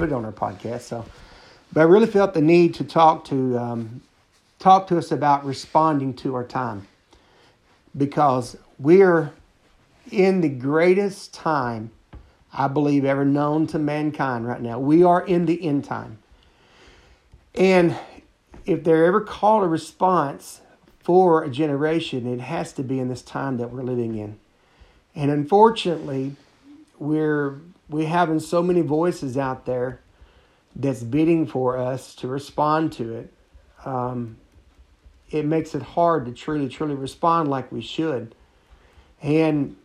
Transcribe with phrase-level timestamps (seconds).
[0.00, 0.80] put it on our podcast.
[0.80, 1.04] So,
[1.74, 4.00] but I really felt the need to talk to um,
[4.58, 6.88] talk to us about responding to our time
[7.94, 9.30] because we're
[10.10, 11.90] in the greatest time
[12.50, 14.78] I believe ever known to mankind right now.
[14.78, 16.18] We are in the end time.
[17.54, 17.94] And
[18.64, 20.62] if they're ever called a response
[21.00, 24.38] for a generation, it has to be in this time that we're living in.
[25.14, 26.36] And unfortunately,
[26.98, 27.60] we're
[27.90, 30.00] we having so many voices out there
[30.74, 33.32] that's bidding for us to respond to it.
[33.84, 34.36] Um,
[35.30, 38.34] it makes it hard to truly, truly respond like we should.
[39.22, 39.76] And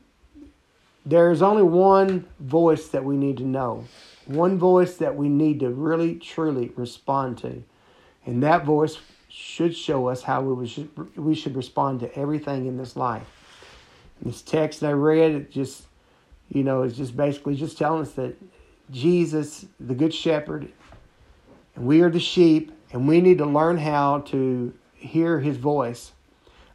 [1.05, 3.85] there's only one voice that we need to know,
[4.25, 7.63] one voice that we need to really, truly respond to.
[8.25, 8.97] And that voice
[9.29, 13.27] should show us how we should, we should respond to everything in this life.
[14.21, 15.83] This text I read, it just,
[16.49, 18.35] you know, is just basically just telling us that
[18.91, 20.71] Jesus, the Good Shepherd,
[21.75, 26.11] and we are the sheep, and we need to learn how to hear his voice.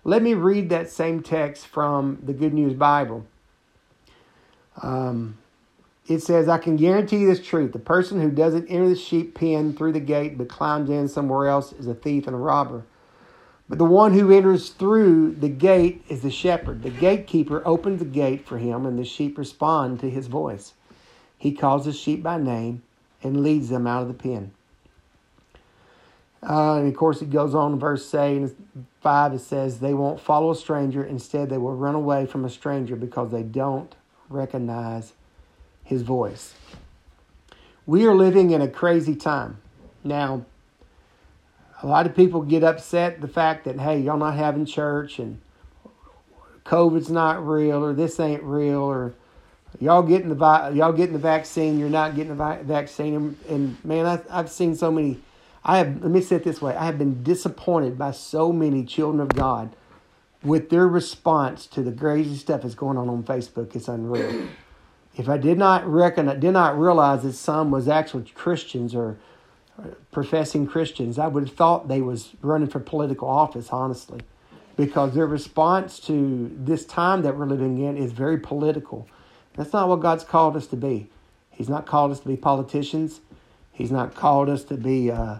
[0.04, 3.26] Let me read that same text from the Good News Bible.
[4.82, 5.38] Um,
[6.06, 7.72] it says, I can guarantee this truth.
[7.72, 11.48] The person who doesn't enter the sheep pen through the gate but climbs in somewhere
[11.48, 12.84] else is a thief and a robber.
[13.70, 16.82] But the one who enters through the gate is the shepherd.
[16.82, 20.72] The gatekeeper opens the gate for him, and the sheep respond to his voice.
[21.38, 22.82] He calls the sheep by name
[23.22, 24.50] and leads them out of the pen.
[26.42, 28.50] Uh, and of course, it goes on in verse 8,
[29.02, 31.04] 5, it says, They won't follow a stranger.
[31.04, 33.94] Instead, they will run away from a stranger because they don't
[34.28, 35.12] recognize
[35.84, 36.54] his voice.
[37.86, 39.58] We are living in a crazy time.
[40.02, 40.44] Now,
[41.82, 45.40] a lot of people get upset the fact that hey, y'all not having church and
[46.64, 49.14] COVID's not real or this ain't real or
[49.78, 53.14] y'all getting the y'all getting the vaccine, you're not getting the vaccine.
[53.14, 55.20] And, and man, I, I've seen so many.
[55.64, 58.84] I have let me say it this way: I have been disappointed by so many
[58.84, 59.74] children of God
[60.42, 63.74] with their response to the crazy stuff that's going on on Facebook.
[63.76, 64.48] It's unreal.
[65.16, 69.18] if I did not reckon, I did not realize that some was actual Christians or
[70.10, 74.20] professing Christians, I would have thought they was running for political office, honestly,
[74.76, 79.08] because their response to this time that we're living in is very political.
[79.54, 81.08] That's not what God's called us to be.
[81.50, 83.20] He's not called us to be politicians.
[83.72, 85.36] He's not called us to be uh,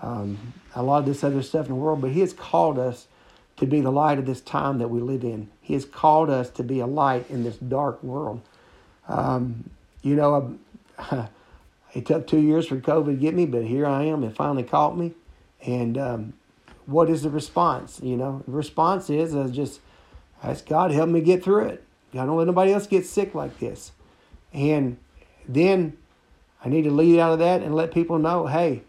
[0.00, 3.06] um, a lot of this other stuff in the world, but He has called us
[3.56, 5.50] to be the light of this time that we live in.
[5.60, 8.40] He has called us to be a light in this dark world.
[9.08, 9.68] Um,
[10.02, 10.58] you know,
[11.94, 14.22] It took two years for COVID to get me, but here I am.
[14.22, 15.12] It finally caught me.
[15.62, 16.32] And um,
[16.86, 18.00] what is the response?
[18.02, 19.80] You know, the response is I just
[20.42, 21.84] ask God help me get through it.
[22.12, 23.92] I don't let nobody else get sick like this.
[24.52, 24.98] And
[25.48, 25.96] then
[26.64, 28.82] I need to lead out of that and let people know, hey,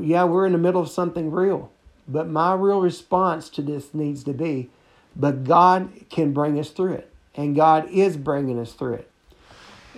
[0.00, 1.70] yeah, we're in the middle of something real.
[2.08, 4.70] But my real response to this needs to be,
[5.14, 7.12] but God can bring us through it.
[7.34, 9.09] And God is bringing us through it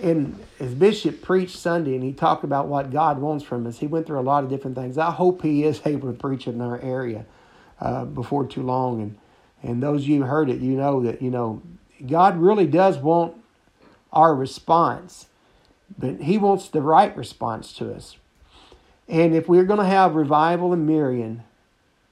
[0.01, 3.87] and as Bishop preached Sunday and he talked about what God wants from us, he
[3.87, 4.97] went through a lot of different things.
[4.97, 7.25] I hope he is able to preach in our area
[7.79, 9.01] uh, before too long.
[9.01, 9.17] And,
[9.61, 11.61] and those of you who heard it, you know that, you know,
[12.07, 13.35] God really does want
[14.11, 15.27] our response,
[15.97, 18.17] but he wants the right response to us.
[19.07, 21.43] And if we're going to have revival in Marion,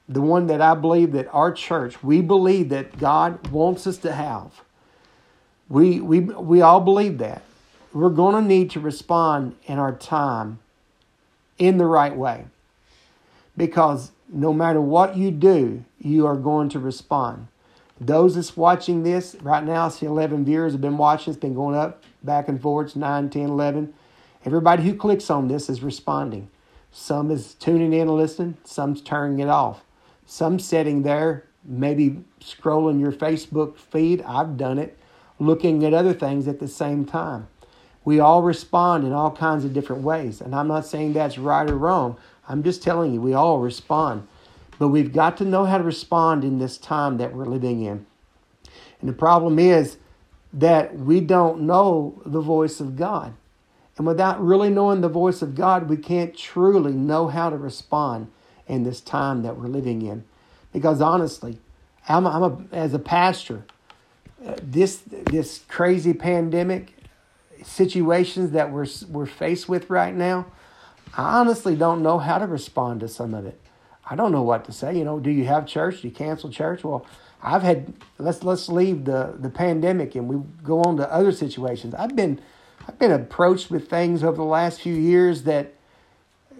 [0.07, 4.11] the one that I believe that our church, we believe that God wants us to
[4.11, 4.61] have.
[5.69, 7.43] We, we, we all believe that
[7.93, 10.59] we're going to need to respond in our time
[11.57, 12.45] in the right way.
[13.57, 17.47] Because no matter what you do, you are going to respond.
[17.99, 21.33] Those that's watching this right now, I see 11 viewers have been watching.
[21.33, 22.87] It's been going up back and forth.
[22.87, 23.93] It's 9, 10, 11.
[24.43, 26.49] Everybody who clicks on this is responding.
[26.91, 28.57] Some is tuning in and listening.
[28.63, 29.83] Some's turning it off.
[30.25, 34.21] Some sitting there, maybe scrolling your Facebook feed.
[34.23, 34.97] I've done it.
[35.37, 37.47] Looking at other things at the same time.
[38.03, 40.41] We all respond in all kinds of different ways.
[40.41, 42.17] And I'm not saying that's right or wrong.
[42.47, 44.27] I'm just telling you, we all respond.
[44.79, 48.05] But we've got to know how to respond in this time that we're living in.
[48.99, 49.97] And the problem is
[50.53, 53.33] that we don't know the voice of God.
[53.97, 58.31] And without really knowing the voice of God, we can't truly know how to respond
[58.67, 60.23] in this time that we're living in.
[60.73, 61.59] Because honestly,
[62.07, 63.63] I'm, I'm a, as a pastor,
[64.45, 66.95] uh, this this crazy pandemic
[67.63, 70.47] situations that we're, we're faced with right now,
[71.15, 73.59] I honestly don't know how to respond to some of it.
[74.09, 74.97] I don't know what to say.
[74.97, 76.01] You know, do you have church?
[76.01, 76.83] Do you cancel church?
[76.83, 77.05] Well,
[77.43, 81.95] I've had let's let's leave the the pandemic and we go on to other situations.
[81.95, 82.39] I've been
[82.87, 85.73] I've been approached with things over the last few years that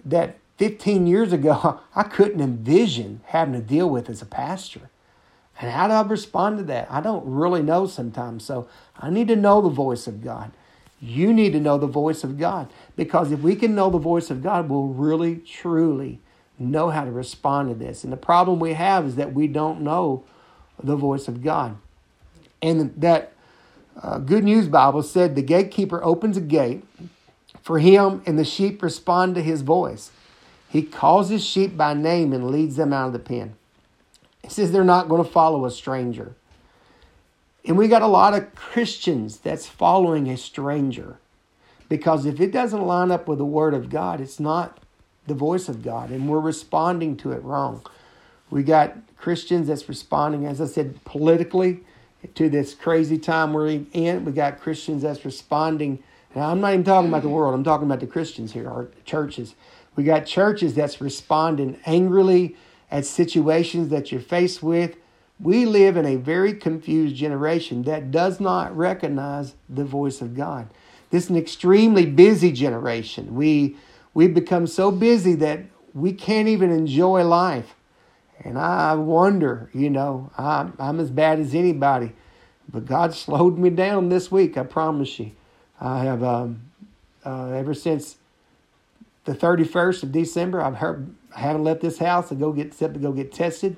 [0.04, 4.90] that 15 years ago I couldn't envision having to deal with as a pastor.
[5.60, 6.90] And how do I respond to that?
[6.90, 8.44] I don't really know sometimes.
[8.44, 8.68] So
[8.98, 10.50] I need to know the voice of God.
[11.04, 14.30] You need to know the voice of God because if we can know the voice
[14.30, 16.20] of God, we'll really, truly
[16.60, 18.04] know how to respond to this.
[18.04, 20.22] And the problem we have is that we don't know
[20.80, 21.76] the voice of God.
[22.62, 23.32] And that
[24.00, 26.84] uh, Good News Bible said the gatekeeper opens a gate
[27.62, 30.10] for him, and the sheep respond to his voice.
[30.68, 33.54] He calls his sheep by name and leads them out of the pen.
[34.42, 36.34] He says they're not going to follow a stranger.
[37.64, 41.18] And we got a lot of Christians that's following a stranger.
[41.88, 44.78] Because if it doesn't line up with the Word of God, it's not
[45.26, 47.82] the voice of God, and we're responding to it wrong.
[48.50, 51.80] We got Christians that's responding, as I said, politically
[52.34, 54.24] to this crazy time we're in.
[54.24, 56.02] We got Christians that's responding.
[56.34, 58.88] Now, I'm not even talking about the world, I'm talking about the Christians here, our
[59.04, 59.54] churches.
[59.94, 62.56] We got churches that's responding angrily
[62.90, 64.96] at situations that you're faced with.
[65.42, 70.68] We live in a very confused generation that does not recognize the voice of God.
[71.10, 73.34] This is an extremely busy generation.
[73.34, 73.76] We
[74.14, 75.60] we've become so busy that
[75.94, 77.74] we can't even enjoy life.
[78.44, 82.12] And I wonder, you know, I'm, I'm as bad as anybody,
[82.68, 85.32] but God slowed me down this week, I promise you.
[85.80, 86.70] I have, um,
[87.24, 88.16] uh, ever since
[89.24, 92.94] the 31st of December, I've heard, I haven't left this house to go get, except
[92.94, 93.76] to go get tested.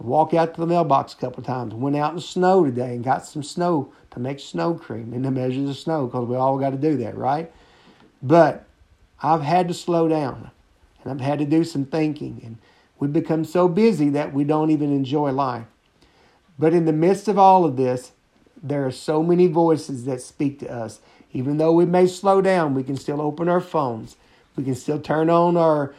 [0.00, 1.74] I walk out to the mailbox a couple of times.
[1.74, 5.24] Went out in the snow today and got some snow to make snow cream and
[5.24, 7.52] to measure the snow because we all got to do that, right?
[8.22, 8.64] But
[9.22, 10.50] I've had to slow down
[11.02, 12.40] and I've had to do some thinking.
[12.44, 12.58] And
[12.98, 15.66] we've become so busy that we don't even enjoy life.
[16.58, 18.12] But in the midst of all of this,
[18.62, 21.00] there are so many voices that speak to us.
[21.32, 24.16] Even though we may slow down, we can still open our phones.
[24.54, 25.94] We can still turn on our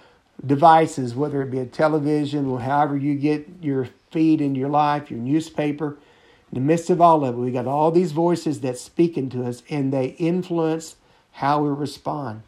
[0.45, 5.09] devices, whether it be a television or however you get your feed in your life,
[5.09, 5.97] your newspaper.
[6.51, 9.43] In the midst of all of it, we got all these voices that speak into
[9.43, 10.95] us and they influence
[11.33, 12.43] how we respond.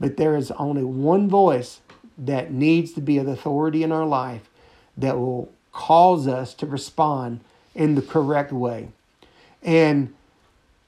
[0.00, 1.80] But there is only one voice
[2.18, 4.48] that needs to be an authority in our life
[4.96, 7.40] that will cause us to respond
[7.74, 8.88] in the correct way.
[9.62, 10.14] And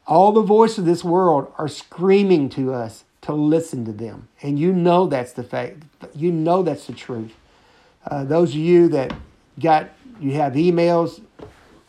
[0.07, 4.29] all the voices of this world are screaming to us to listen to them.
[4.43, 5.83] And you know that's the fact.
[6.15, 7.35] You know that's the truth.
[8.07, 9.15] Uh, those of you that
[9.59, 9.91] got,
[10.21, 11.21] you have emails.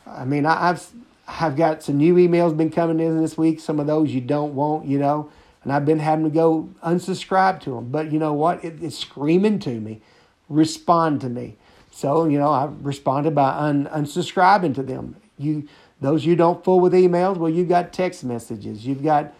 [0.07, 0.87] I mean, I, I've,
[1.27, 3.59] I've got some new emails been coming in this week.
[3.59, 5.29] Some of those you don't want, you know
[5.65, 7.89] and I've been having to go unsubscribe to them.
[7.89, 8.63] But you know what?
[8.63, 9.99] It, it's screaming to me,
[10.47, 11.57] respond to me.
[11.91, 15.15] So you know, I responded by un, unsubscribing to them.
[15.37, 15.67] You,
[15.99, 19.33] those you don't fool with emails, well, you've got text messages, you've got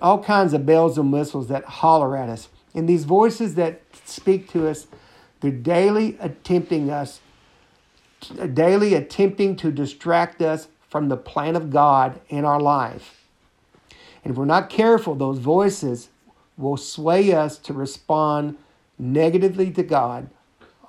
[0.00, 4.48] all kinds of bells and whistles that holler at us, and these voices that speak
[4.50, 4.86] to us,
[5.40, 7.20] they're daily attempting us,
[8.52, 13.24] daily attempting to distract us from the plan of God in our life.
[14.22, 16.10] And if we're not careful, those voices
[16.56, 18.58] will sway us to respond
[18.98, 20.28] negatively to God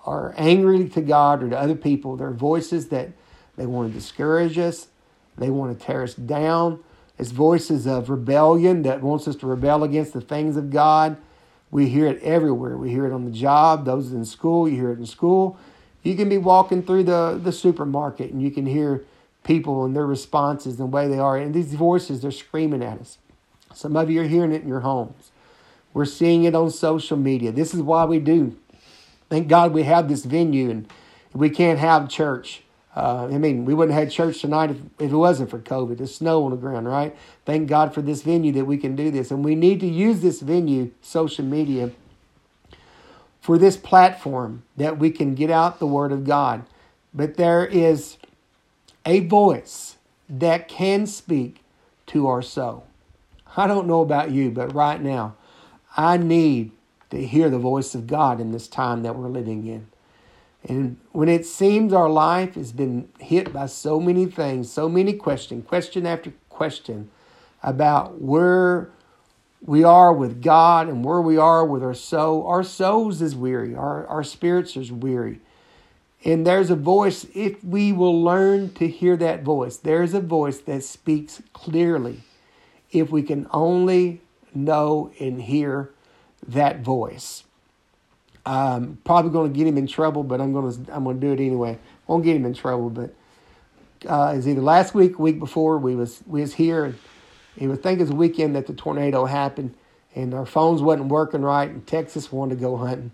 [0.05, 2.17] or angrily to God or to other people.
[2.17, 3.09] They're voices that
[3.55, 4.87] they want to discourage us,
[5.37, 6.83] they want to tear us down.
[7.21, 11.17] It's voices of rebellion that wants us to rebel against the things of God.
[11.69, 12.75] We hear it everywhere.
[12.75, 15.55] We hear it on the job, those in school, you hear it in school.
[16.01, 19.05] You can be walking through the, the supermarket and you can hear
[19.43, 21.37] people and their responses and the way they are.
[21.37, 23.19] And these voices, they're screaming at us.
[23.71, 25.29] Some of you are hearing it in your homes.
[25.93, 27.51] We're seeing it on social media.
[27.51, 28.57] This is why we do.
[29.29, 30.91] Thank God we have this venue and
[31.33, 32.63] we can't have church.
[32.95, 35.97] Uh, I mean, we wouldn't have had church tonight if, if it wasn't for COVID.
[35.97, 37.15] There's snow on the ground, right?
[37.45, 39.31] Thank God for this venue that we can do this.
[39.31, 41.91] And we need to use this venue, social media,
[43.39, 46.63] for this platform that we can get out the Word of God.
[47.13, 48.17] But there is
[49.05, 49.97] a voice
[50.29, 51.63] that can speak
[52.07, 52.85] to our soul.
[53.55, 55.35] I don't know about you, but right now,
[55.95, 56.71] I need
[57.09, 59.87] to hear the voice of God in this time that we're living in.
[60.63, 65.13] And when it seems our life has been hit by so many things, so many
[65.13, 67.09] questions, question after question
[67.63, 68.91] about where
[69.63, 73.75] we are with God and where we are with our soul, our souls is weary,
[73.75, 75.39] our, our spirits is weary.
[76.23, 80.59] And there's a voice, if we will learn to hear that voice, there's a voice
[80.59, 82.21] that speaks clearly
[82.91, 84.21] if we can only
[84.53, 85.91] know and hear
[86.47, 87.43] that voice.
[88.45, 91.27] I'm probably going to get him in trouble, but I'm going to I'm going to
[91.27, 91.77] do it anyway.
[92.07, 93.13] Won't get him in trouble, but
[94.07, 96.95] uh, it's either last week, week before we was we was here.
[97.57, 99.75] He would think it's a weekend that the tornado happened,
[100.15, 103.11] and our phones wasn't working right, and Texas wanted to go hunting.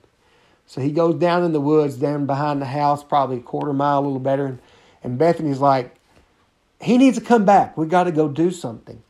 [0.67, 3.99] So he goes down in the woods, down behind the house, probably a quarter mile,
[3.99, 4.59] a little better.
[5.01, 5.95] And Bethany's like,
[6.81, 7.77] he needs to come back.
[7.77, 9.01] We got to go do something.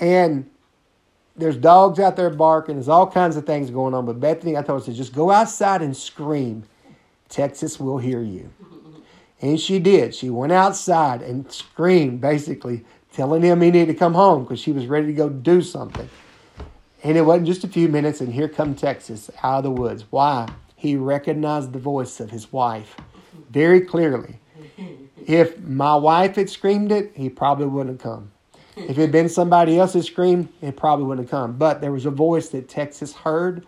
[0.00, 0.50] And
[1.40, 2.76] there's dogs out there barking.
[2.76, 4.06] There's all kinds of things going on.
[4.06, 6.64] But Bethany, I told her, just go outside and scream.
[7.28, 8.50] Texas will hear you.
[9.40, 10.14] And she did.
[10.14, 14.72] She went outside and screamed, basically, telling him he needed to come home because she
[14.72, 16.08] was ready to go do something.
[17.02, 20.04] And it wasn't just a few minutes, and here come Texas out of the woods.
[20.10, 20.48] Why?
[20.80, 22.96] he recognized the voice of his wife
[23.50, 24.38] very clearly.
[25.26, 28.32] If my wife had screamed it, he probably wouldn't have come.
[28.84, 31.52] If it had been somebody else's scream, it probably wouldn't have come.
[31.52, 33.66] But there was a voice that Texas heard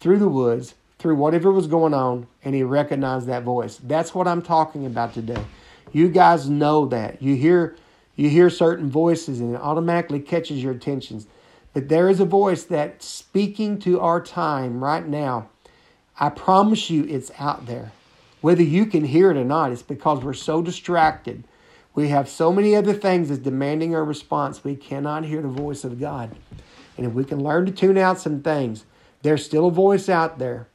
[0.00, 3.80] through the woods, through whatever was going on, and he recognized that voice.
[3.82, 5.44] That's what I'm talking about today.
[5.92, 7.22] You guys know that.
[7.22, 7.76] You hear
[8.16, 11.22] you hear certain voices and it automatically catches your attention.
[11.74, 15.50] But there is a voice that's speaking to our time right now
[16.18, 17.92] I promise you it's out there.
[18.40, 21.44] Whether you can hear it or not, it's because we're so distracted.
[21.96, 25.82] We have so many other things that's demanding our response, we cannot hear the voice
[25.82, 26.36] of God.
[26.98, 28.84] And if we can learn to tune out some things,
[29.22, 30.68] there's still a voice out there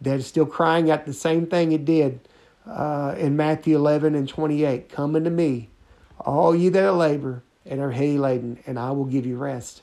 [0.00, 2.20] that is still crying out the same thing it did
[2.66, 5.68] uh, in Matthew 11 and 28 Come unto me,
[6.18, 9.82] all ye that labor and are heavy laden, and I will give you rest.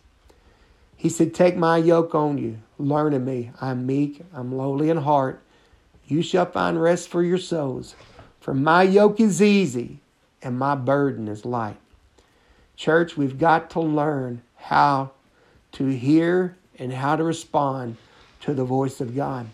[0.98, 2.58] He said, Take my yoke on you.
[2.80, 3.52] Learn of me.
[3.62, 5.44] I'm meek, I'm lowly in heart.
[6.08, 7.96] You shall find rest for your souls.
[8.40, 10.02] For my yoke is easy
[10.42, 11.78] and my burden is light.
[12.76, 15.12] Church, we've got to learn how
[15.74, 17.98] to hear and how to respond
[18.42, 19.48] to the voice of God.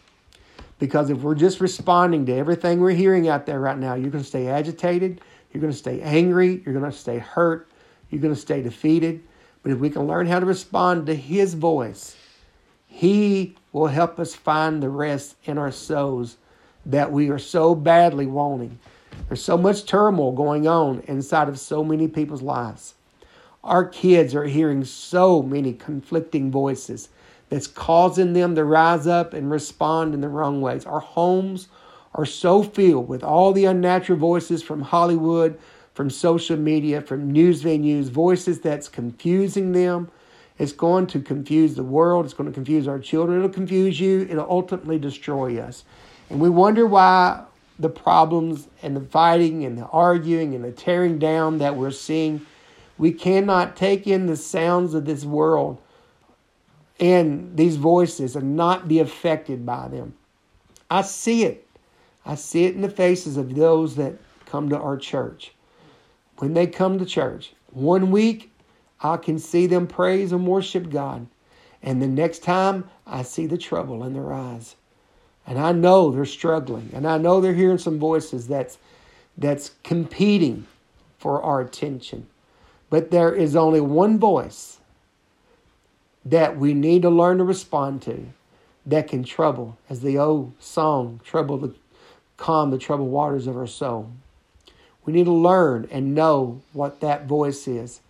[0.77, 4.23] Because if we're just responding to everything we're hearing out there right now, you're going
[4.23, 7.67] to stay agitated, you're going to stay angry, you're going to stay hurt,
[8.09, 9.23] you're going to stay defeated.
[9.63, 12.15] But if we can learn how to respond to His voice,
[12.87, 16.37] He will help us find the rest in our souls
[16.85, 18.77] that we are so badly wanting.
[19.27, 22.95] There's so much turmoil going on inside of so many people's lives.
[23.63, 27.09] Our kids are hearing so many conflicting voices
[27.49, 30.85] that's causing them to rise up and respond in the wrong ways.
[30.85, 31.67] Our homes
[32.13, 35.59] are so filled with all the unnatural voices from Hollywood,
[35.93, 40.11] from social media, from news venues, voices that's confusing them.
[40.57, 42.25] It's going to confuse the world.
[42.25, 43.39] It's going to confuse our children.
[43.39, 44.27] It'll confuse you.
[44.29, 45.83] It'll ultimately destroy us.
[46.29, 47.43] And we wonder why
[47.79, 52.45] the problems and the fighting and the arguing and the tearing down that we're seeing,
[52.97, 55.81] we cannot take in the sounds of this world
[56.99, 60.13] and these voices and not be affected by them.
[60.89, 61.67] I see it.
[62.25, 64.15] I see it in the faces of those that
[64.45, 65.53] come to our church
[66.37, 67.53] when they come to church.
[67.71, 68.51] One week,
[69.01, 71.27] I can see them praise and worship God.
[71.83, 74.75] And the next time, I see the trouble in their eyes.
[75.47, 76.89] And I know they're struggling.
[76.93, 78.77] And I know they're hearing some voices that's,
[79.37, 80.65] that's competing
[81.17, 82.27] for our attention.
[82.89, 84.79] But there is only one voice
[86.23, 88.25] that we need to learn to respond to
[88.85, 91.73] that can trouble, as the old song, trouble the
[92.37, 94.11] calm the troubled waters of our soul.
[95.05, 98.01] We need to learn and know what that voice is.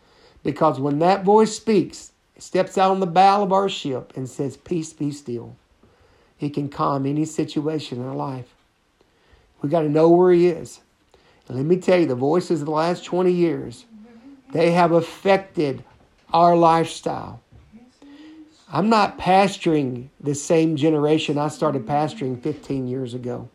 [0.44, 4.30] Because when that voice speaks, it steps out on the bow of our ship and
[4.30, 5.56] says, Peace, be still,
[6.38, 8.54] he can calm any situation in our life.
[9.62, 10.82] We got to know where he is.
[11.48, 13.86] And let me tell you, the voices of the last 20 years,
[14.51, 15.84] they have affected
[16.34, 17.42] our lifestyle.
[18.72, 23.50] I'm not pastoring the same generation I started pastoring 15 years ago.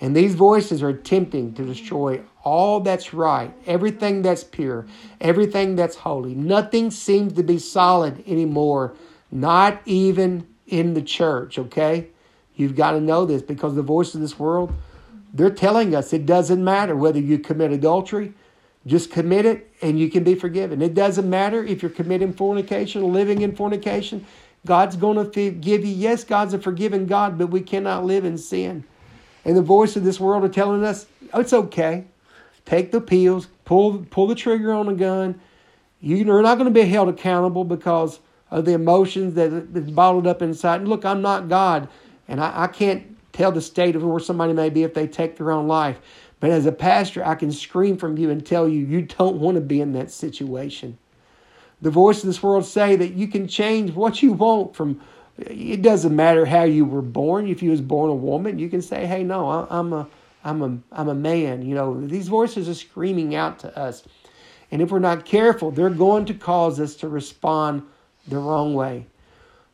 [0.00, 4.84] And these voices are attempting to destroy all that's right, everything that's pure,
[5.20, 6.34] everything that's holy.
[6.34, 8.94] Nothing seems to be solid anymore,
[9.30, 12.08] not even in the church, okay?
[12.54, 14.72] You've got to know this because the voice of this world,
[15.32, 18.34] they're telling us it doesn't matter whether you commit adultery,
[18.86, 20.82] just commit it and you can be forgiven.
[20.82, 24.26] It doesn't matter if you're committing fornication, living in fornication.
[24.66, 25.94] God's going to forgive you.
[25.94, 28.84] Yes, God's a forgiving God, but we cannot live in sin.
[29.44, 32.04] And the voice of this world are telling us, oh, it's okay.
[32.64, 35.40] Take the pills, pull, pull the trigger on a gun.
[36.00, 38.20] You're not going to be held accountable because
[38.52, 40.80] of the emotions that that's bottled up inside.
[40.82, 41.88] And look, I'm not God,
[42.28, 45.36] and I, I can't tell the state of where somebody may be if they take
[45.36, 45.98] their own life.
[46.38, 49.54] But as a pastor, I can scream from you and tell you you don't want
[49.54, 50.98] to be in that situation.
[51.80, 55.00] The voice of this world say that you can change what you want from
[55.38, 57.48] it doesn't matter how you were born.
[57.48, 60.06] If you was born a woman, you can say, "Hey, no, I'm a,
[60.44, 64.04] I'm a, I'm a man." You know, these voices are screaming out to us,
[64.70, 67.82] And if we're not careful, they're going to cause us to respond
[68.28, 69.06] the wrong way.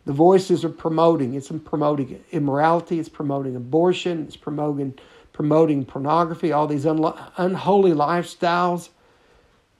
[0.06, 1.34] The voices are promoting.
[1.34, 2.98] It's promoting immorality.
[2.98, 4.24] It's promoting abortion.
[4.26, 4.98] It's promoting
[5.32, 6.50] promoting pornography.
[6.50, 8.88] All these unholy lifestyles.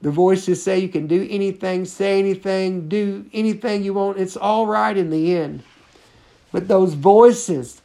[0.00, 4.18] The voices say you can do anything, say anything, do anything you want.
[4.18, 5.64] It's all right in the end.
[6.52, 7.82] But those voices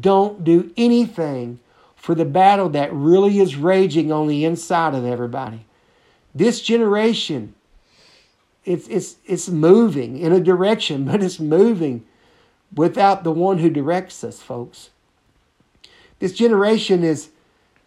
[0.00, 1.58] don't do anything
[1.96, 5.66] for the battle that really is raging on the inside of everybody.
[6.32, 7.55] This generation,
[8.66, 12.04] it's, it's, it's moving in a direction, but it's moving
[12.74, 14.90] without the one who directs us, folks.
[16.18, 17.30] This generation is,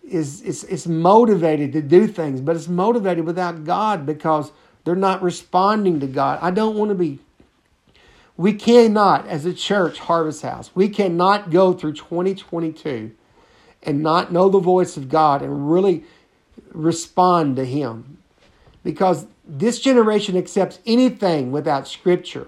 [0.03, 4.51] is, is, is motivated to do things, but it's motivated without God because
[4.83, 6.39] they're not responding to God.
[6.41, 7.19] I don't want to be
[8.39, 13.11] we cannot, as a church, Harvest House, we cannot go through 2022
[13.83, 16.05] and not know the voice of God and really
[16.71, 18.17] respond to Him.
[18.81, 19.27] Because
[19.57, 22.47] this generation accepts anything without Scripture.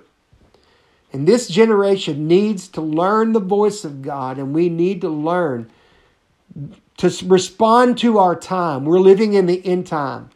[1.11, 5.69] And this generation needs to learn the voice of God, and we need to learn
[6.97, 8.85] to respond to our time.
[8.85, 10.29] We're living in the end time.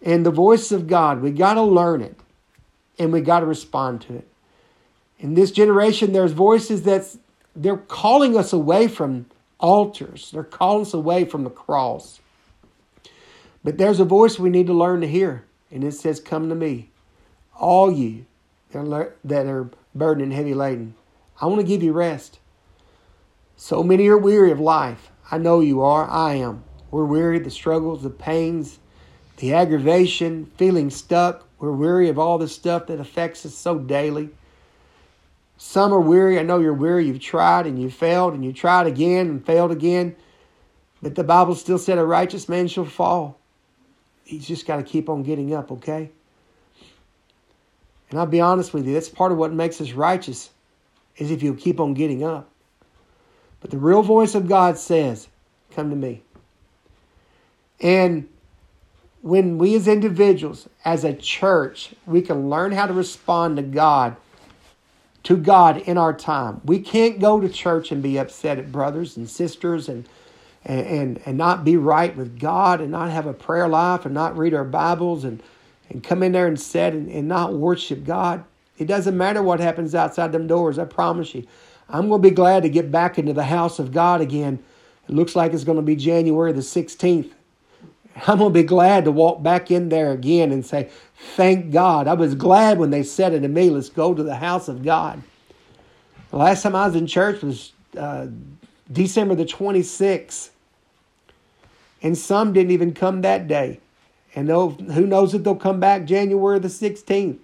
[0.00, 2.18] And the voice of God, we got to learn it,
[2.98, 4.28] and we got to respond to it.
[5.18, 7.16] In this generation, there's voices that
[7.54, 9.26] they're calling us away from
[9.60, 10.30] altars.
[10.32, 12.20] They're calling us away from the cross.
[13.62, 16.54] But there's a voice we need to learn to hear, and it says, Come to
[16.54, 16.90] me,
[17.58, 18.26] all you
[18.72, 20.94] that are burdened and heavy laden.
[21.40, 22.38] I want to give you rest.
[23.56, 25.10] So many are weary of life.
[25.30, 26.08] I know you are.
[26.08, 26.64] I am.
[26.90, 28.78] We're weary of the struggles, the pains,
[29.38, 31.46] the aggravation, feeling stuck.
[31.58, 34.30] We're weary of all the stuff that affects us so daily.
[35.56, 36.38] Some are weary.
[36.38, 37.06] I know you're weary.
[37.06, 40.16] You've tried and you failed and you tried again and failed again.
[41.00, 43.38] But the Bible still said a righteous man shall fall.
[44.24, 46.10] He's just got to keep on getting up, okay?
[48.10, 50.50] And I'll be honest with you, that's part of what makes us righteous,
[51.16, 52.48] is if you keep on getting up.
[53.60, 55.28] But the real voice of God says,
[55.74, 56.22] Come to me.
[57.80, 58.28] And
[59.22, 64.16] when we as individuals, as a church, we can learn how to respond to God
[65.24, 66.60] to God in our time.
[66.64, 70.08] We can't go to church and be upset at brothers and sisters and
[70.64, 74.36] and, and, not be right with God and not have a prayer life and not
[74.36, 75.42] read our Bibles and,
[75.90, 78.44] and come in there and sit and, and not worship God.
[78.78, 81.46] It doesn't matter what happens outside them doors, I promise you.
[81.88, 84.62] I'm going to be glad to get back into the house of God again.
[85.08, 87.30] It looks like it's going to be January the 16th.
[88.26, 90.90] I'm going to be glad to walk back in there again and say,
[91.34, 92.08] Thank God.
[92.08, 94.82] I was glad when they said it to me, let's go to the house of
[94.82, 95.22] God.
[96.30, 98.26] The last time I was in church was uh,
[98.90, 100.50] December the 26th.
[102.02, 103.80] And some didn't even come that day.
[104.34, 107.38] And who knows if they'll come back January the 16th.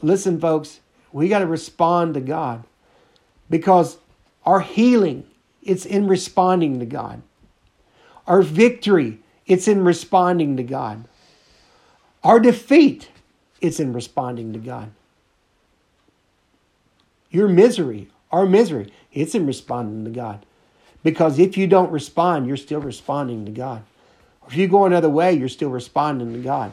[0.00, 0.80] Listen, folks,
[1.12, 2.64] we got to respond to God
[3.50, 3.98] because
[4.44, 5.26] our healing,
[5.62, 7.22] it's in responding to God.
[8.26, 11.04] Our victory, it's in responding to God.
[12.22, 13.10] Our defeat,
[13.60, 14.90] it's in responding to God.
[17.30, 20.46] Your misery, our misery, it's in responding to God.
[21.04, 23.84] Because if you don't respond, you're still responding to God.
[24.48, 26.72] If you go another way, you're still responding to God.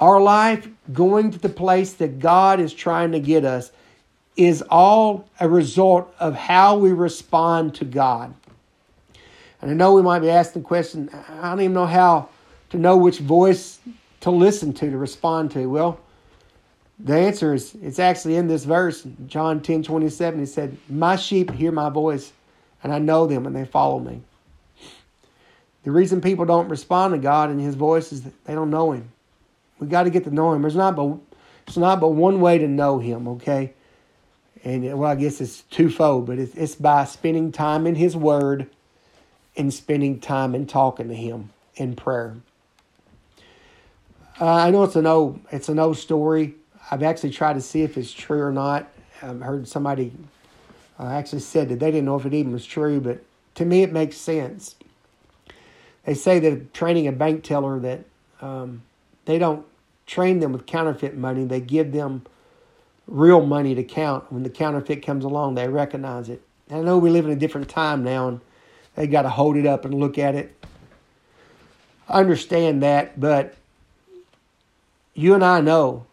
[0.00, 3.72] Our life going to the place that God is trying to get us
[4.36, 8.34] is all a result of how we respond to God.
[9.60, 12.28] And I know we might be asking the question, I don't even know how
[12.70, 13.80] to know which voice
[14.20, 15.66] to listen to, to respond to.
[15.66, 15.98] Well,
[17.00, 20.40] the answer is it's actually in this verse, John 10 27.
[20.40, 22.32] He said, My sheep hear my voice,
[22.82, 24.22] and I know them, and they follow me.
[25.84, 28.92] The reason people don't respond to God and His voice is that they don't know
[28.92, 29.10] Him.
[29.78, 30.62] We got to get to know Him.
[30.62, 31.16] There's not but
[31.66, 33.72] it's not but one way to know Him, okay?
[34.64, 38.68] And well, I guess it's twofold, but it's, it's by spending time in His Word
[39.56, 42.36] and spending time and talking to Him in prayer.
[44.40, 46.54] Uh, I know it's an old it's an old story.
[46.90, 48.88] I've actually tried to see if it's true or not.
[49.22, 50.12] I've heard somebody
[50.98, 53.22] uh, actually said that they didn't know if it even was true, but
[53.54, 54.76] to me it makes sense.
[56.04, 58.04] They say that training a bank teller that
[58.40, 58.82] um,
[59.26, 59.64] they don't
[60.06, 62.22] train them with counterfeit money; they give them
[63.06, 64.32] real money to count.
[64.32, 66.42] When the counterfeit comes along, they recognize it.
[66.68, 68.40] And I know we live in a different time now, and
[68.94, 70.54] they got to hold it up and look at it.
[72.08, 73.54] I understand that, but
[75.14, 76.06] you and I know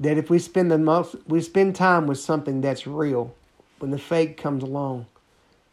[0.00, 3.34] that if we spend the most we spend time with something that's real,
[3.78, 5.06] when the fake comes along,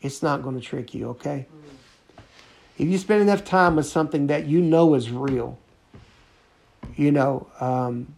[0.02, 1.48] it's not going to trick you, okay?
[2.78, 5.58] if you spend enough time with something that you know is real,
[6.96, 8.14] you know, um,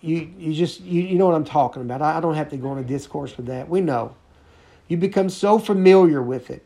[0.00, 2.00] you you just you, you know what I'm talking about.
[2.00, 3.68] I, I don't have to go on a discourse with that.
[3.68, 4.14] We know.
[4.88, 6.64] You become so familiar with it.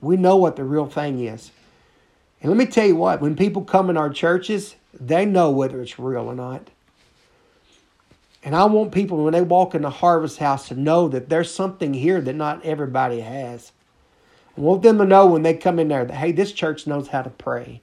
[0.00, 1.52] We know what the real thing is.
[2.40, 5.80] And let me tell you what, when people come in our churches, they know whether
[5.80, 6.70] it's real or not.
[8.44, 11.52] And I want people, when they walk in the harvest house, to know that there's
[11.52, 13.70] something here that not everybody has.
[14.56, 17.08] I want them to know when they come in there that, hey, this church knows
[17.08, 17.80] how to pray.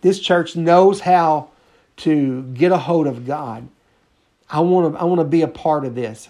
[0.00, 1.50] This church knows how
[1.98, 3.68] to get a hold of God.
[4.50, 6.28] I want to, I want to be a part of this.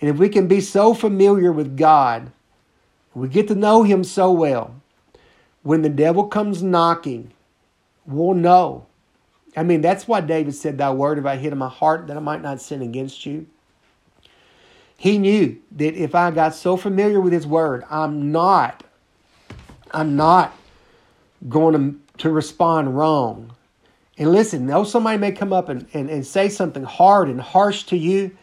[0.00, 2.32] And if we can be so familiar with God,
[3.14, 4.74] we get to know Him so well,
[5.62, 7.32] when the devil comes knocking,
[8.06, 8.86] we'll know.
[9.58, 12.16] I mean, that's why David said, Thy word have I hid in my heart that
[12.16, 13.46] I might not sin against you.
[14.96, 18.84] He knew that if I got so familiar with his word, I'm not,
[19.90, 20.56] I'm not
[21.48, 23.52] going to, to respond wrong.
[24.16, 27.82] And listen, though somebody may come up and, and, and say something hard and harsh
[27.84, 28.36] to you,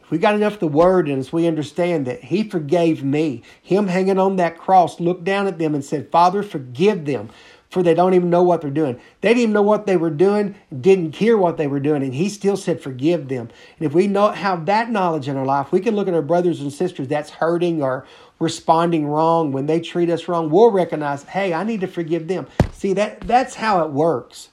[0.00, 3.42] if we got enough of the word and us, we understand that He forgave me.
[3.62, 7.30] Him hanging on that cross looked down at them and said, Father, forgive them,
[7.72, 9.00] for they don't even know what they're doing.
[9.22, 12.14] They didn't even know what they were doing, didn't care what they were doing, and
[12.14, 13.48] He still said, Forgive them.
[13.78, 16.20] And if we know have that knowledge in our life, we can look at our
[16.20, 18.06] brothers and sisters that's hurting or
[18.38, 20.50] responding wrong when they treat us wrong.
[20.50, 22.46] We'll recognize, hey, I need to forgive them.
[22.72, 24.50] See, that that's how it works.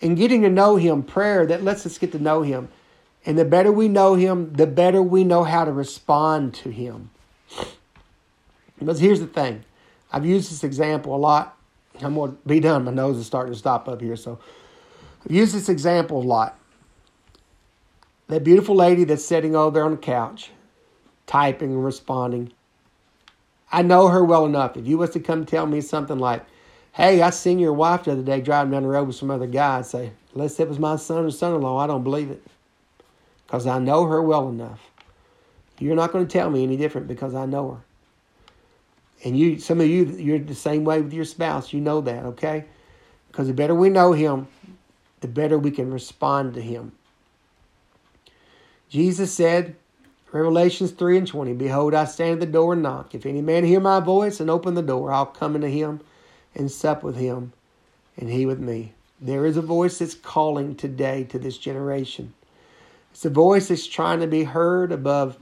[0.00, 2.70] And getting to know Him, prayer that lets us get to know Him
[3.26, 7.10] and the better we know Him, the better we know how to respond to Him.
[8.78, 9.64] Because here's the thing
[10.10, 11.56] I've used this example a lot.
[12.02, 12.84] I'm going to be done.
[12.84, 14.16] My nose is starting to stop up here.
[14.16, 14.38] So
[15.24, 16.58] I've used this example a lot.
[18.28, 20.50] That beautiful lady that's sitting over there on the couch,
[21.26, 22.52] typing and responding.
[23.72, 24.76] I know her well enough.
[24.76, 26.44] If you was to come tell me something like,
[26.92, 29.46] hey, I seen your wife the other day driving down the road with some other
[29.46, 32.30] guy, I'd say, unless it was my son or son in law, I don't believe
[32.30, 32.42] it
[33.46, 34.80] because I know her well enough.
[35.80, 37.84] You're not going to tell me any different because I know her.
[39.24, 41.72] And you, some of you, you're the same way with your spouse.
[41.72, 42.64] You know that, okay?
[43.28, 44.48] Because the better we know him,
[45.20, 46.92] the better we can respond to him.
[48.88, 49.76] Jesus said,
[50.32, 53.14] Revelations 3 and 20, Behold, I stand at the door and knock.
[53.14, 56.00] If any man hear my voice and open the door, I'll come into him
[56.54, 57.52] and sup with him
[58.16, 58.92] and he with me.
[59.20, 62.32] There is a voice that's calling today to this generation.
[63.12, 65.36] It's a voice that's trying to be heard above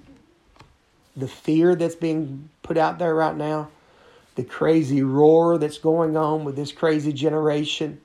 [1.18, 3.68] the fear that's being put out there right now,
[4.36, 8.00] the crazy roar that's going on with this crazy generation.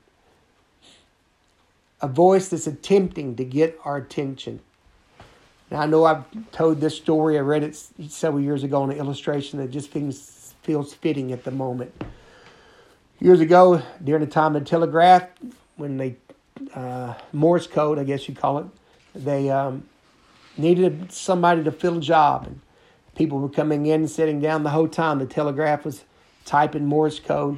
[2.02, 4.60] A voice that's attempting to get our attention.
[5.70, 7.76] Now, I know I've told this story, I read it
[8.10, 11.94] several years ago in an illustration that just feels, feels fitting at the moment.
[13.20, 15.30] Years ago, during the time of the telegraph,
[15.78, 16.18] when they,
[16.74, 18.66] uh, Morse code, I guess you call it,
[19.16, 19.88] they um,
[20.58, 22.60] needed somebody to fill a job, and
[23.16, 25.20] people were coming in and sitting down the whole time.
[25.20, 26.04] The telegraph was
[26.46, 27.58] typing Morse code.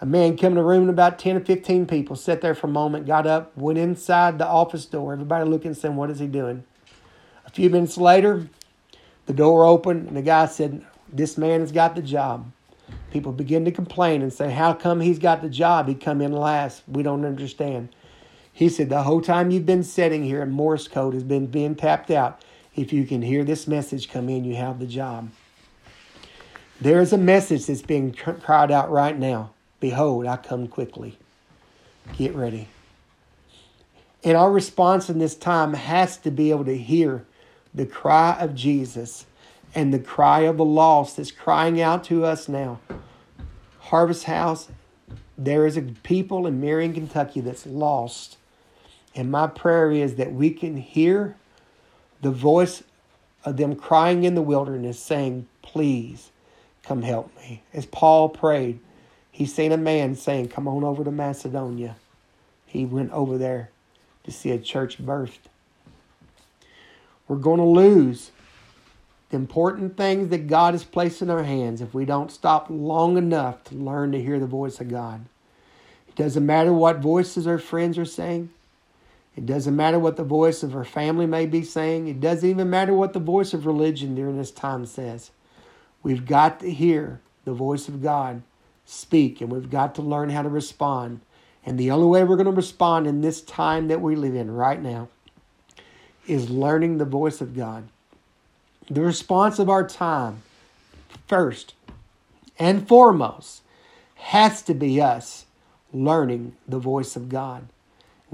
[0.00, 2.66] A man came in the room, and about 10 or 15 people sat there for
[2.66, 5.12] a moment, got up, went inside the office door.
[5.12, 6.64] Everybody looking and saying, What is he doing?
[7.46, 8.48] A few minutes later,
[9.26, 12.50] the door opened, and the guy said, This man has got the job.
[13.12, 15.88] People begin to complain and say, How come he's got the job?
[15.88, 16.82] He come in last.
[16.88, 17.94] We don't understand.
[18.52, 22.10] He said, The whole time you've been sitting here, Morse code has been being tapped
[22.10, 22.42] out.
[22.76, 25.30] If you can hear this message come in, you have the job.
[26.80, 31.18] There is a message that's being cried out right now Behold, I come quickly.
[32.16, 32.68] Get ready.
[34.22, 37.26] And our response in this time has to be able to hear
[37.74, 39.26] the cry of Jesus
[39.74, 42.80] and the cry of the lost that's crying out to us now.
[43.78, 44.68] Harvest House,
[45.36, 48.38] there is a people in Marion, Kentucky that's lost
[49.14, 51.36] and my prayer is that we can hear
[52.24, 52.82] the voice
[53.44, 56.30] of them crying in the wilderness saying, Please
[56.82, 57.62] come help me.
[57.74, 58.80] As Paul prayed,
[59.30, 61.96] he seen a man saying, Come on over to Macedonia.
[62.66, 63.70] He went over there
[64.24, 65.50] to see a church birthed.
[67.28, 68.30] We're going to lose
[69.28, 73.18] the important things that God has placed in our hands if we don't stop long
[73.18, 75.26] enough to learn to hear the voice of God.
[76.08, 78.48] It doesn't matter what voices our friends are saying.
[79.36, 82.06] It doesn't matter what the voice of her family may be saying.
[82.06, 85.30] It doesn't even matter what the voice of religion during this time says.
[86.02, 88.42] We've got to hear the voice of God
[88.84, 91.20] speak, and we've got to learn how to respond.
[91.66, 94.50] And the only way we're going to respond in this time that we live in
[94.50, 95.08] right now
[96.26, 97.88] is learning the voice of God.
[98.90, 100.42] The response of our time,
[101.26, 101.74] first
[102.58, 103.62] and foremost,
[104.16, 105.46] has to be us
[105.92, 107.66] learning the voice of God.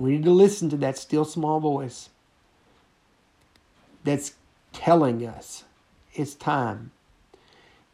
[0.00, 2.08] We need to listen to that still small voice
[4.02, 4.32] that's
[4.72, 5.64] telling us
[6.14, 6.90] it's time.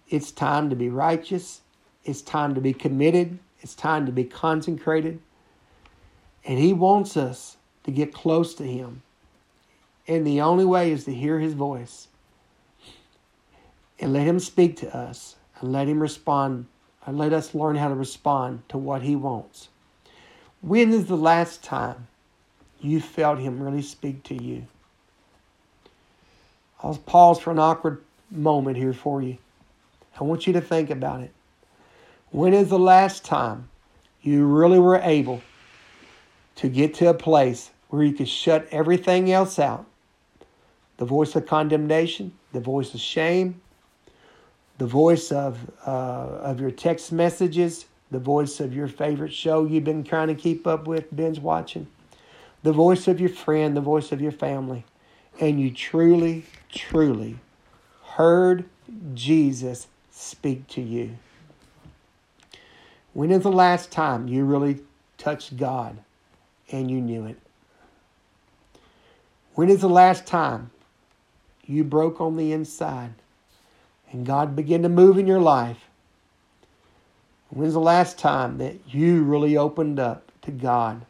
[0.09, 1.63] It's time to be righteous.
[2.05, 3.41] It's time to be committed.
[3.61, 5.19] It's time to be consecrated.
[6.45, 9.03] And He wants us to get close to Him.
[10.07, 12.07] And the only way is to hear His voice
[13.99, 16.67] and let Him speak to us and let Him respond
[17.05, 19.71] and let us learn how to respond to what He wants.
[20.61, 22.09] When is the last time
[22.81, 24.67] you felt Him really speak to you?
[26.83, 29.39] I'll pause for an awkward moment here for you.
[30.19, 31.33] I want you to think about it.
[32.31, 33.69] When is the last time
[34.23, 35.43] you really were able
[36.57, 39.87] to get to a place where you could shut everything else out?
[40.97, 43.61] The voice of condemnation, the voice of shame,
[44.79, 49.85] the voice of, uh, of your text messages, the voice of your favorite show you've
[49.85, 51.87] been trying to keep up with, binge watching,
[52.63, 54.85] the voice of your friend, the voice of your family,
[55.41, 57.39] and you truly, truly
[58.03, 58.65] heard
[59.15, 61.19] Jesus speak to you.
[63.13, 64.81] When is the last time you really
[65.19, 65.99] touched God
[66.71, 67.39] and you knew it?
[69.55, 70.71] When is the last time
[71.65, 73.15] you broke on the inside
[74.13, 75.89] and God began to move in your life?
[77.51, 81.07] When's the last time that you really opened up to God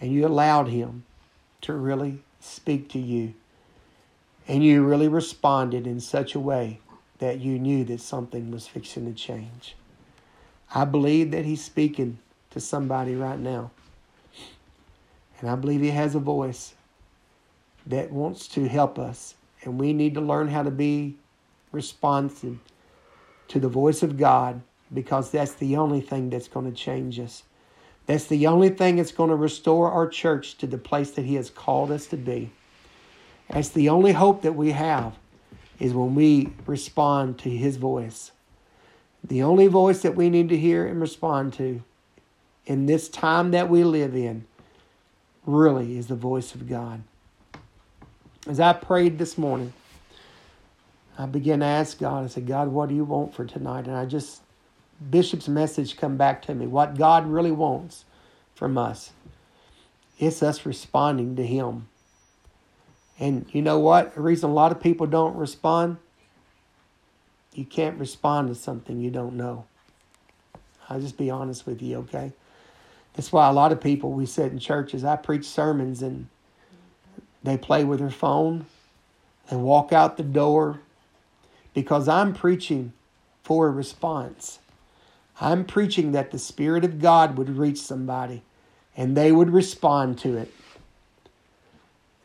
[0.00, 1.04] and you allowed Him
[1.62, 3.34] to really speak to you
[4.48, 6.80] and you really responded in such a way
[7.18, 9.76] that you knew that something was fixing to change?
[10.74, 12.18] I believe that He's speaking
[12.50, 13.70] to somebody right now.
[15.40, 16.74] And I believe He has a voice
[17.86, 19.34] that wants to help us.
[19.62, 21.16] And we need to learn how to be
[21.70, 22.58] responsive
[23.52, 24.62] to the voice of God
[24.92, 27.42] because that's the only thing that's going to change us.
[28.06, 31.34] That's the only thing that's going to restore our church to the place that He
[31.34, 32.50] has called us to be.
[33.50, 35.16] That's the only hope that we have
[35.78, 38.32] is when we respond to His voice.
[39.22, 41.82] The only voice that we need to hear and respond to
[42.64, 44.46] in this time that we live in
[45.44, 47.02] really is the voice of God.
[48.48, 49.74] As I prayed this morning,
[51.18, 53.86] I began to ask God, I said, God, what do you want for tonight?
[53.86, 54.42] And I just,
[55.10, 56.66] Bishop's message come back to me.
[56.66, 58.04] What God really wants
[58.54, 59.12] from us.
[60.18, 61.88] It's us responding to Him.
[63.18, 64.14] And you know what?
[64.14, 65.98] The reason a lot of people don't respond,
[67.52, 69.66] you can't respond to something you don't know.
[70.88, 72.32] I'll just be honest with you, okay?
[73.14, 76.28] That's why a lot of people we sit in churches, I preach sermons and
[77.42, 78.66] they play with their phone
[79.50, 80.80] and walk out the door
[81.74, 82.92] because I'm preaching
[83.42, 84.58] for a response.
[85.40, 88.42] I'm preaching that the Spirit of God would reach somebody
[88.96, 90.52] and they would respond to it.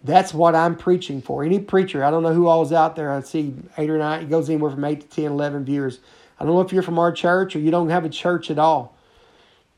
[0.04, 1.44] That's what I'm preaching for.
[1.44, 3.12] Any preacher, I don't know who all's out there.
[3.12, 6.00] I see eight or nine, it goes anywhere from eight to 10, 11 viewers.
[6.40, 8.60] I don't know if you're from our church or you don't have a church at
[8.60, 8.96] all.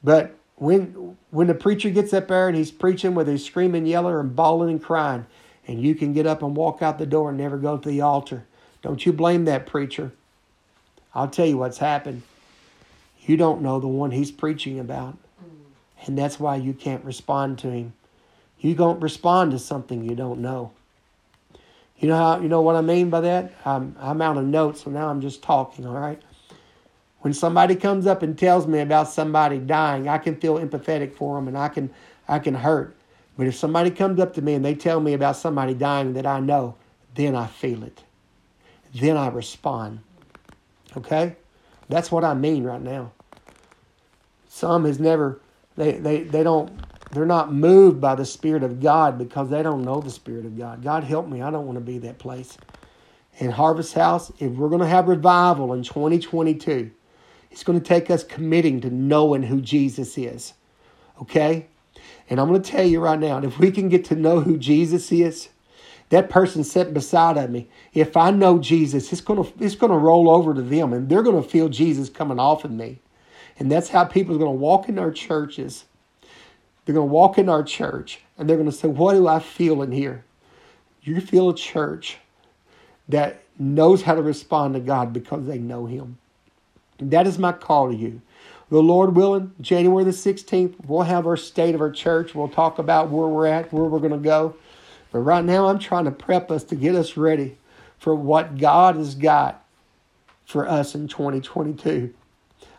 [0.03, 4.15] But when when the preacher gets up there and he's preaching with his screaming, yelling,
[4.15, 5.25] and bawling and crying,
[5.67, 8.01] and you can get up and walk out the door and never go to the
[8.01, 8.45] altar,
[8.81, 10.11] don't you blame that preacher.
[11.13, 12.23] I'll tell you what's happened.
[13.25, 15.17] You don't know the one he's preaching about.
[16.05, 17.93] And that's why you can't respond to him.
[18.59, 20.71] You don't respond to something you don't know.
[21.97, 23.53] You know how you know what I mean by that?
[23.65, 26.21] I'm I'm out of notes, so now I'm just talking, all right?
[27.19, 31.35] When somebody comes up and tells me about somebody dying, I can feel empathetic for
[31.35, 31.89] them and I can
[32.29, 32.95] I can hurt.
[33.37, 36.25] But if somebody comes up to me and they tell me about somebody dying that
[36.25, 36.75] I know,
[37.15, 38.03] then I feel it
[38.93, 39.99] then I respond.
[40.97, 41.35] Okay?
[41.87, 43.11] That's what I mean right now.
[44.47, 45.41] Some has never
[45.75, 46.71] they, they, they don't
[47.11, 50.57] they're not moved by the Spirit of God because they don't know the Spirit of
[50.57, 50.83] God.
[50.83, 52.57] God help me, I don't want to be that place.
[53.39, 56.91] In Harvest House, if we're going to have revival in 2022,
[57.49, 60.53] it's going to take us committing to knowing who Jesus is.
[61.21, 61.67] Okay?
[62.29, 64.57] And I'm going to tell you right now, if we can get to know who
[64.57, 65.49] Jesus is,
[66.09, 70.29] that person sitting beside of me, if I know Jesus, it's gonna it's gonna roll
[70.29, 72.99] over to them and they're gonna feel Jesus coming off of me.
[73.59, 75.85] And that's how people are gonna walk in our churches.
[76.85, 79.91] They're gonna walk in our church and they're gonna say, What do I feel in
[79.91, 80.23] here?
[81.01, 82.17] You feel a church
[83.07, 86.17] that knows how to respond to God because they know Him.
[86.99, 88.21] And that is my call to you.
[88.69, 92.35] The Lord willing, January the 16th, we'll have our state of our church.
[92.35, 94.55] We'll talk about where we're at, where we're going to go.
[95.11, 97.57] But right now, I'm trying to prep us to get us ready
[97.97, 99.65] for what God has got
[100.45, 102.13] for us in 2022.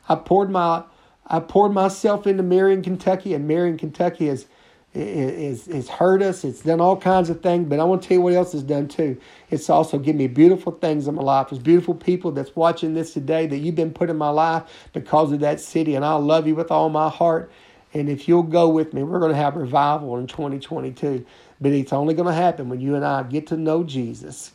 [0.09, 0.85] I poured my
[1.27, 4.47] I poured myself into Marion, Kentucky, and Marion, Kentucky has
[4.93, 6.43] is is hurt us.
[6.43, 8.65] It's done all kinds of things, but I want to tell you what else it's
[8.65, 9.17] done too.
[9.51, 11.51] It's also given me beautiful things in my life.
[11.51, 15.31] There's beautiful people that's watching this today that you've been put in my life because
[15.31, 17.53] of that city, and I love you with all my heart.
[17.93, 21.25] And if you'll go with me, we're going to have revival in 2022.
[21.61, 24.53] But it's only going to happen when you and I get to know Jesus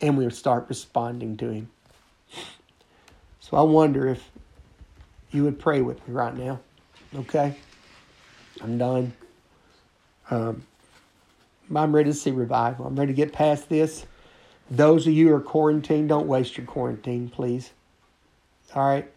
[0.00, 1.70] and we start responding to Him.
[3.40, 4.30] So I wonder if
[5.30, 6.60] you would pray with me right now.
[7.14, 7.56] Okay?
[8.60, 9.12] I'm done.
[10.30, 10.64] Um,
[11.74, 12.86] I'm ready to see revival.
[12.86, 14.06] I'm ready to get past this.
[14.70, 17.70] Those of you who are quarantined, don't waste your quarantine, please.
[18.74, 19.10] All right?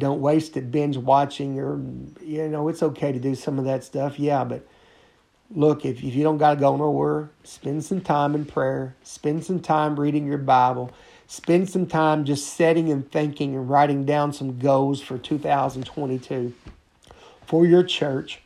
[0.00, 1.80] Don't waste it binge watching or,
[2.24, 4.18] you know, it's okay to do some of that stuff.
[4.18, 4.66] Yeah, but
[5.54, 9.44] look, if, if you don't got to go nowhere, spend some time in prayer, spend
[9.44, 10.90] some time reading your Bible,
[11.26, 16.54] spend some time just setting and thinking and writing down some goals for 2022
[17.46, 18.40] for your church.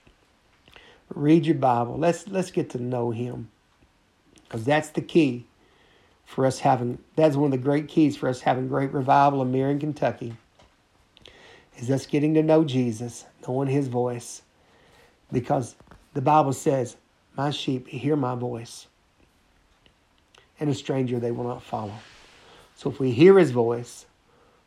[1.15, 1.99] Read your Bible.
[1.99, 3.51] Let's let's get to know Him,
[4.45, 5.47] because that's the key
[6.25, 6.99] for us having.
[7.15, 10.35] That's one of the great keys for us having great revival in Marion, Kentucky.
[11.79, 14.43] Is us getting to know Jesus, knowing His voice,
[15.33, 15.75] because
[16.13, 16.97] the Bible says,
[17.37, 18.87] "My sheep hear my voice,
[20.61, 21.95] and a stranger they will not follow."
[22.77, 24.07] So if we hear His voice,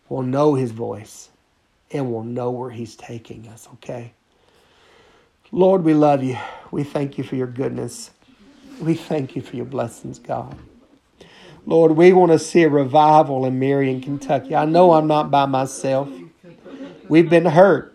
[0.09, 1.29] we'll know His voice,
[1.91, 3.67] and we'll know where He's taking us.
[3.75, 4.11] Okay.
[5.51, 6.37] Lord, we love you.
[6.71, 8.11] We thank you for your goodness.
[8.81, 10.57] We thank you for your blessings, God.
[11.65, 14.55] Lord, we want to see a revival in Marion, Kentucky.
[14.55, 16.09] I know I'm not by myself.
[17.09, 17.93] We've been hurt.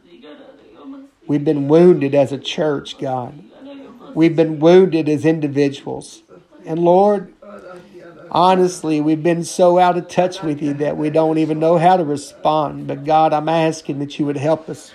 [1.26, 3.42] We've been wounded as a church, God.
[4.14, 6.22] We've been wounded as individuals.
[6.66, 7.32] And Lord,
[8.30, 11.96] honestly, we've been so out of touch with you that we don't even know how
[11.96, 12.86] to respond.
[12.86, 14.92] But God, I'm asking that you would help us.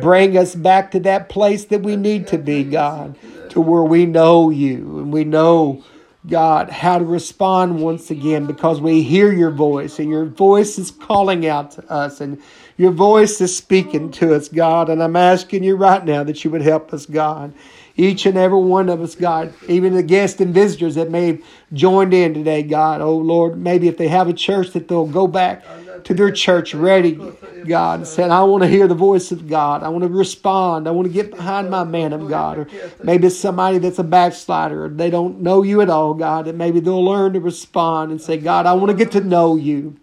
[0.00, 3.16] Bring us back to that place that we need to be, God,
[3.50, 5.82] to where we know you and we know,
[6.28, 10.90] God, how to respond once again because we hear your voice and your voice is
[10.90, 12.42] calling out to us and
[12.76, 14.88] your voice is speaking to us, God.
[14.88, 17.54] And I'm asking you right now that you would help us, God
[17.96, 21.42] each and every one of us, God, even the guests and visitors that may have
[21.72, 23.00] joined in today, God.
[23.00, 25.64] Oh, Lord, maybe if they have a church that they'll go back
[26.04, 27.18] to their church ready,
[27.66, 29.82] God, and said, I want to hear the voice of God.
[29.82, 30.86] I want to respond.
[30.86, 32.58] I want to get behind my man of God.
[32.58, 32.68] Or
[33.02, 36.80] maybe it's somebody that's a backslider they don't know you at all, God, and maybe
[36.80, 39.96] they'll learn to respond and say, God, I want to get to know you.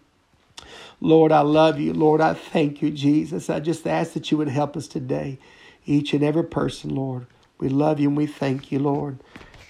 [0.99, 1.93] Lord, I love you.
[1.93, 3.49] Lord, I thank you, Jesus.
[3.49, 5.37] I just ask that you would help us today,
[5.85, 7.27] each and every person, Lord.
[7.63, 9.19] We love you and we thank you, Lord.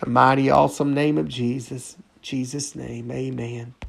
[0.01, 1.97] The mighty, awesome name of Jesus.
[2.23, 3.75] Jesus' name, amen.